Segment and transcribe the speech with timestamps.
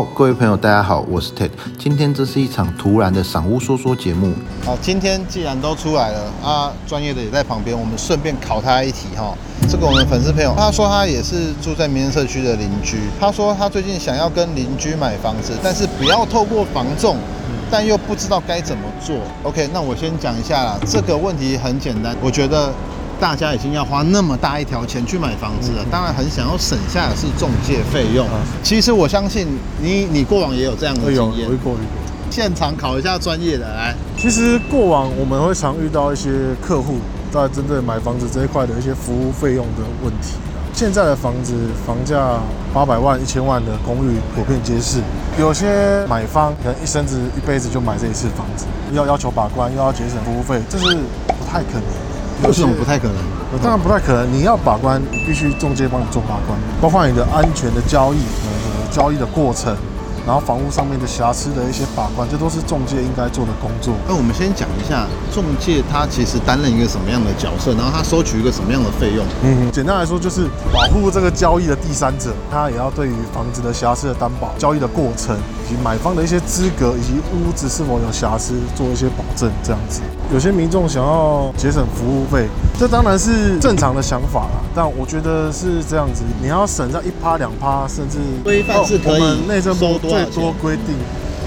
[0.00, 1.50] 各位朋友，大家好，我是 Ted。
[1.78, 4.32] 今天这是一场突然的赏屋说说节目。
[4.64, 9.36] 好，今天既然都出来了啊，专业的也在旁边，我们顺便考他一题哈。
[9.68, 17.18] 这个我们粉丝朋友，他说他也是住在民生社区的邻居，他说他最近想要跟邻居买房子，但是不要透过房仲，
[17.70, 19.16] 但又不知道该怎么做。
[19.42, 22.72] OK，那我先讲一下啦，这个问题很简单，我觉得。
[23.22, 28.26] 大家已经要花那么大一条钱去买房子了，当然很想要省下的是中介费用。
[28.64, 29.46] 其实我相信
[29.80, 31.48] 你，你过往也有这样的经验。
[31.48, 31.78] 有过，有过。
[32.32, 33.94] 现场考一下专业的来。
[34.18, 36.30] 其实过往我们会常遇到一些
[36.60, 36.96] 客户
[37.30, 40.34] 在针对买房子这一块的一些服务费用的问题。
[40.74, 41.54] 现在的房子
[41.86, 42.40] 房价
[42.74, 44.98] 八百万、一千万的公寓普遍皆是，
[45.38, 50.96] 有些买方可能一生子一辈子就买这一次房子，要要求把关，又要节省服务费，这是
[51.28, 52.11] 不太可能。
[52.42, 53.16] 不是不太可能？
[53.62, 54.32] 当然不太可能。
[54.32, 59.76] 你要把关，你必须中介帮你做把关，包括你的安全的交易，呃，交易的过程。
[60.26, 63.94] 然后房屋上面的瑕疵的一些把关，这都是中介应该做的工作。
[64.06, 69.24] 那我们先讲一下中介他其实担任一个什么样的角色，然后他收取一个什么样的费用。
[69.42, 79.50] 嗯，简单来说就是保护这个交易的第三者，他也要对于房子的瑕疵的担保、交易的过程以及买方的一些资格以及屋子是否有瑕疵做一些保证。
[79.62, 80.00] 这样子，
[80.32, 82.48] 有些民众想要节省服务费，
[82.82, 84.58] 这当然是正常的想法啦。
[84.74, 90.00] 但我觉得是这样子，你要省在一趴两趴，甚至规范是可以内政部。
[90.00, 90.96] 最多规定，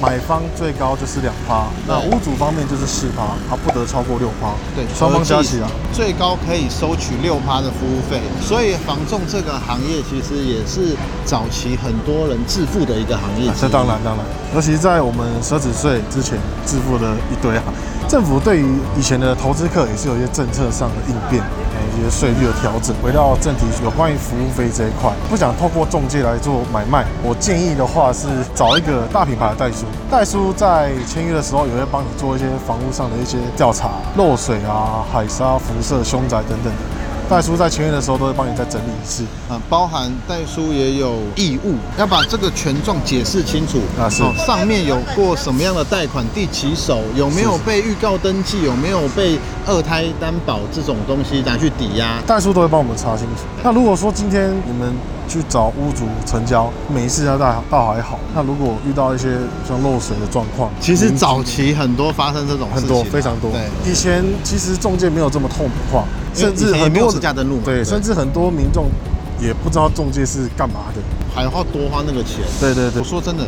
[0.00, 4.54] 买方最高就是两趴，那屋主方面就是四趴，它不得超过六趴。
[4.76, 8.20] 对，双方加起来最高可以收取六趴的服务费。
[8.40, 13.50] 所以房仲这个行业其实也是早期很多人致富的一个行业。
[13.60, 17.64] 这当然当然，尤其在我们奢侈税之前致富的一堆啊。
[18.14, 21.42] 政府对于以前的投资客也是有一些政策上的应变。
[21.98, 22.94] 有一些税率的调整。
[23.02, 27.04] 回到正题，有关于服务费这一块，不想透过中介来做买卖。
[27.24, 36.78] 我建议的话是找一个大品牌的代书，代书在签约的时候也会帮你做一些房屋上的一些调查，漏水啊、海沙、辐射、凶宅等等的。
[37.28, 43.80] 代书在签约的时候都会帮你再整理一次，啊，包含代书也有义务要把这个权状解释清楚。
[43.98, 44.22] 啊，是。
[44.46, 53.42] 上面有过什么样的贷款、第几手，有没有被预告登记，有没有被二胎担保这种东西拿去抵押，代书都会帮我们查清楚。
[53.62, 54.92] 那如果说今天你们
[55.26, 59.30] 去找屋主成交，每一次要倒倒还好，那如果遇到一些
[59.66, 66.04] 像漏水的状况，其实早期很多发生这种很多非常多，对，以前其实中介没有这么透明化。
[66.34, 68.86] 甚至很多家登录，对，甚至很多民众
[69.40, 71.00] 也不知道中介是干嘛的，
[71.34, 72.40] 还要多花那个钱。
[72.60, 73.46] 对对对，我说真的，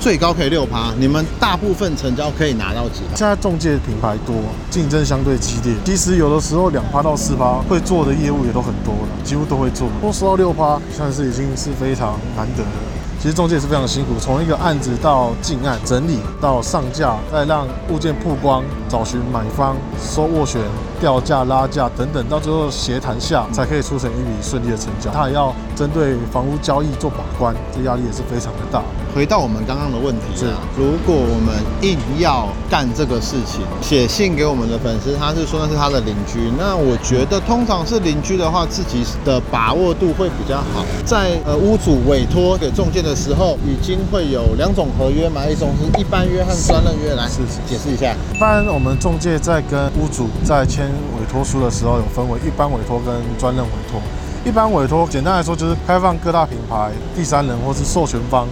[0.00, 3.00] 最高可以六趴，你们大部分成交可以拿到几？
[3.14, 4.34] 现在中介品牌多，
[4.70, 9.88] 竞争相对激烈，其实有的时候两趴到四趴会做的业务也都很多了，几乎都会做。
[10.00, 12.95] 多收到六趴，算是已经是非常难得的。
[13.18, 20.60] 其实中介是非常辛苦，从一个案子到进案、整理到上架，再让物件曝光、找寻买方、收斡旋、
[21.00, 25.10] 调价、拉价等等，到最后协谈下才可以促成一笔顺利的成交。
[25.10, 28.82] 他还要针对房屋交易做把关，这压力也是非常的大。
[29.16, 40.84] 回到我们刚刚的问题啊，如果我们硬要干这个事情，写信给我们的粉丝，他是说那是他的邻居，那我觉得通常是邻居的话，自己的把握度会比较好。
[41.06, 48.14] 在呃屋主委托给中介的时候，已经会有两种合约嘛，一种是一般约和专任约，来是解释一下。
[48.34, 53.98] 一般我们中介在跟屋主在签委托书的时候，有分为一般委托跟专任委托。
[54.44, 58.46] 一般委托简单来说就是开放各大品牌第三人或是授权方。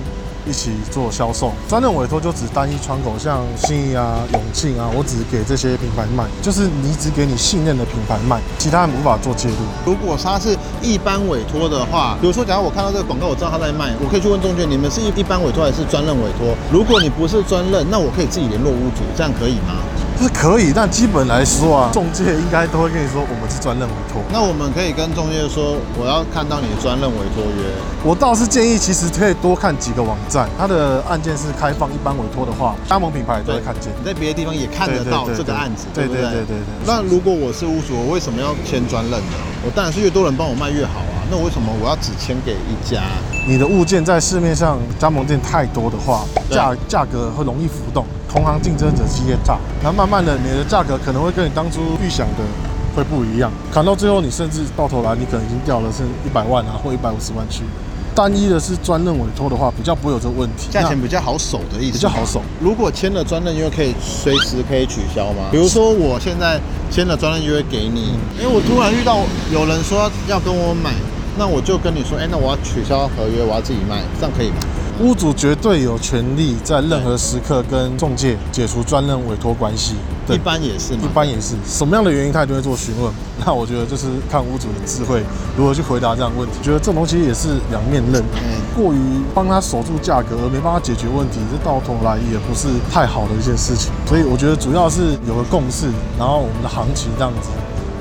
[0.47, 9.57] 一起做销售，专任委托就只单一窗口，像信义啊、永庆啊，我只给这些品牌卖，就是你只给你信任的品牌卖，其他人无法做介入。
[9.85, 16.55] 如果他是一般委托的话，比如说，假如我看到这个广告，我知道他在卖，我可以去问中介，你们是一一般委托还是专任委托？
[16.71, 19.81] 如果你不是专任，那我可以自己联络屋主，这样可以吗？
[20.25, 24.23] 是可以，但基本来说啊，中介应该都会跟你说，我们是专任委托。
[24.33, 27.69] 那我们可以跟中介说，我要看到你的专任委托约。
[28.03, 33.93] 我倒是建议，其实可以多看几个网站，它的案件是开放一般委托的话，加盟品牌都会看见。
[34.01, 36.65] 你在别的地方也看得到这个案子，对对对对对。
[36.87, 39.37] 那如果我是屋主，我为什么要签专任呢？
[39.63, 41.21] 我当然是越多人帮我卖越好啊。
[41.31, 43.03] 那为什么我要只签给一家？
[43.47, 48.07] 你的物件在市面上加盟店太多的话，价价格会容易浮动。
[48.35, 52.43] 同行竞争者激烈大，然后慢慢的，你的价格可能会跟你当初预想的
[52.97, 57.63] 会不一样，砍到最后，你甚至到头来，你可能已经掉了是一百万啊，或一百五十万去。
[58.13, 61.93] 单一的是专任委托的话，比较不会有这个问题，价钱比较好守的意思。
[61.93, 62.43] 比较好守。
[62.61, 65.45] 如果签了专任约，可以随时可以取消吗？
[65.53, 66.61] 比如说我现在
[66.91, 69.21] 签了专任约给你，因为我突然遇到
[69.53, 70.91] 有人说要跟我买，
[71.39, 74.57] 那我就跟你说，哎，那我要取消合约，我要自己卖，这样可以吗？
[75.01, 79.95] 屋主绝对有权利在任何时刻跟中介解除专任委托关系。
[80.25, 83.13] 对一般也是，一般也是什么样的原因，他一定会做询问。
[83.45, 85.23] 那我觉得就是看屋主的智慧
[85.57, 86.55] 如何去回答这样的问题。
[86.63, 88.99] 觉得这种东西也是两面刃，嗯过于
[89.35, 93.93] 帮他守住价格而没帮他解决问题，这到头来也不是太好的一件事情。
[94.07, 97.51] 所以我觉得主要是有个共识，然后我们的行情这样子，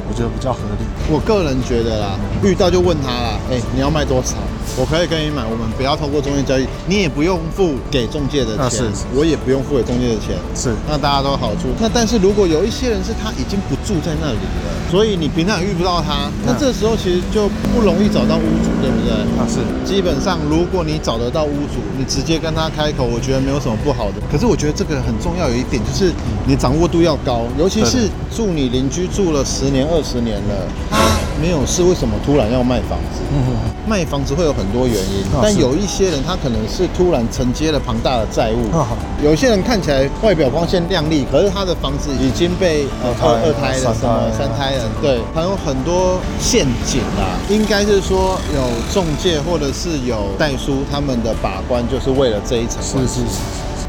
[0.07, 0.85] 我觉得比较合理。
[1.09, 4.37] 我个人觉得啦，遇到就问他啦，哎、你要卖多少？
[4.75, 11.69] 我可以跟你买，我们不要通过中介交易，你也不用付给中介的钱，啊是是我也不用付给中介的钱，是那大家都有好处。
[11.79, 19.13] 那但是如果有一些人是他已经不住在那里了，所以你平常也遇不到他，那这时候其实就不容易找到屋主，对不对？
[19.37, 19.61] 啊是。
[19.85, 24.15] 基本上，如果你找得到屋主，你直接跟他开口，我觉得没有什么不好的。
[24.31, 26.11] 可是我觉得这个很重要，有一点就是
[26.47, 30.97] 你掌握度要高，尤其是住你邻居住了十年、二十年了，他
[31.41, 33.21] 没有事，为什么突然要卖房子？
[33.33, 38.71] 嗯卖房子会有很多原因，啊但有一些人他可能是突然承接了庞大的债务。
[38.77, 38.87] 啊
[39.21, 47.35] 有些人看起来外表光鲜亮丽，可是他的房子已经被呃二胎二二胎了，什么三胎了，对，还有很多陷阱啊。
[47.49, 48.61] 应该是说有
[48.93, 52.81] 中介或者是有代书，他们的把关就是为了这一层。
[52.81, 53.39] 是是是，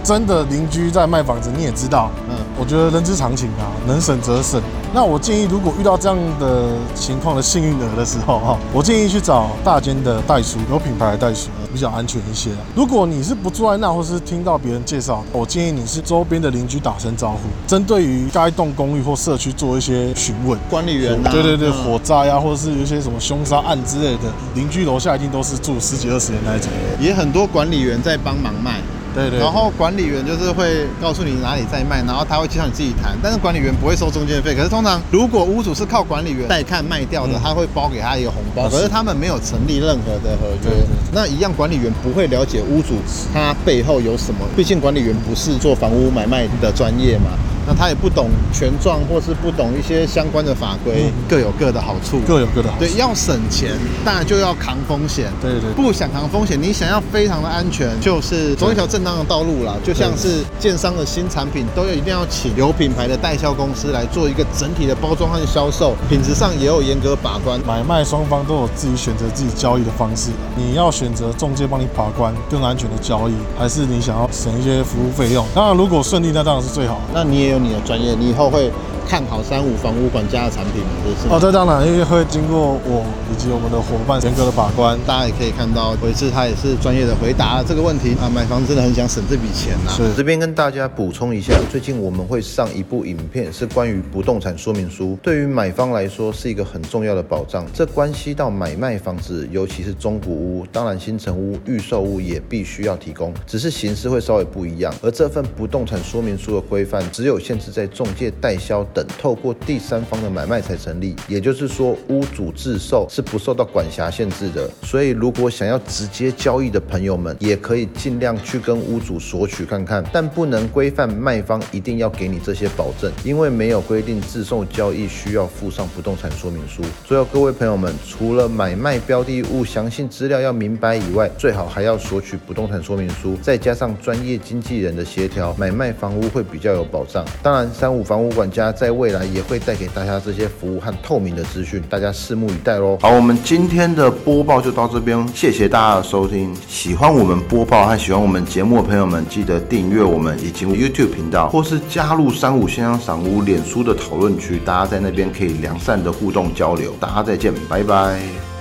[0.02, 4.60] 真的邻居在卖房子，你也知道，嗯我觉得人之常情啊，能省则省。
[4.94, 12.58] 那我建议，如果遇到这样的情况的幸运儿的时候哈，我建议去找大间的代书，有品牌的代书，比较安全一些啊。
[12.76, 20.56] 如果你是不住在那，或是听到别人介绍，我建议你是周边的邻居打声招呼，针对于该栋公寓或社区做一些询问。
[20.70, 26.68] 管理员啊，对对对，嗯火灾啊，或者是有一些什么凶杀案之类的，邻居楼下一定都是住十几二十年那一种。
[27.00, 28.78] 也很多管理员在帮忙卖。
[29.14, 34.54] 对对，然后管理员就是会告诉你哪里在卖，然后他会介绍你自己谈，但是管理员不会收中介费。
[34.54, 40.84] 可是通常如果屋主是靠管理员带看卖掉的，嗯他会包给他一个红包，可是他们没有成立任何的合约。
[41.12, 42.94] 那一样管理员不会了解屋主
[43.32, 47.30] 他背后有什么，毕竟管理员不是做房屋买卖的专业嘛。
[47.66, 52.20] 那他也不懂权状，或是不懂一些相关的法规，各有各的好处。
[52.26, 52.84] 各有各的好处。
[52.84, 53.72] 对，要省钱，
[54.04, 55.32] 当然就要扛风险。
[55.40, 59.74] 对对不想扛风险，你想要非常的安全，就是走一条正当的道路啦。
[59.84, 67.60] 就像是建商的新产品，都要一定要请有品牌的代销公司来做一个整体的包装和销售，品质上也有严格把关。
[67.66, 75.46] 买卖双方都有自己选择自己交易的方式，你要选择中介帮你把关更安全的交易，还是你想要省一些服务费用？
[75.54, 77.00] 当然，如果顺利，那当然是最好。
[77.12, 78.70] 那你也有你的专业，你以后会
[79.06, 80.90] 看好三五房屋管家的产品吗？
[81.04, 84.98] 这是哦，这当然，因为会经过我以及我们的伙伴严格的把关。
[85.06, 88.28] 大家也可以看到，回志他也是专业的回答了这个问题啊。
[88.28, 97.64] 买房真的很想省这笔钱呐、是这边跟大家补充一下，最近我们会上一部影片，是关于不动产说明书，对于买方来说是一个很重要的保障。
[97.72, 104.92] 这关系到买卖房子，尤其是中古屋，当然新城屋、预售屋也必须要提供，只是形式会稍微不一样。
[105.02, 114.70] 而这份不动产说明书的规范，只有限制在中介、代销等透过第三方的买卖才成立，也就是说，屋主自售是不受到管辖限制的。
[114.82, 126.82] 所以，如果想要直接交易的朋友们，也可以尽量去跟屋主索取看看，但不能规范卖方一定要给你这些保证，因为没有规定自售交易需要附上不动产说明书。
[127.04, 137.24] 最后，各位朋友们，除了买卖标的物详细资料要明白以外，最好还要索取不动产说明书，再加上专业经纪人的协调，买卖房屋会比较有保障。
[137.42, 142.98] 当然，三五房屋管家在未来也会带给大家这些服务和透明的资讯，大家拭目以待喽。
[143.00, 146.54] 好，我们今天的播报就到这边，谢谢大家的收听。
[146.66, 156.94] 喜欢我们播报和喜欢我们节目的朋友们，记得订阅我们以及 YouTube 频道，或是加入三五先生赏屋脸书的讨论区，大家在那边可以良善的互动交流。
[156.98, 158.53] 大家再见，拜拜。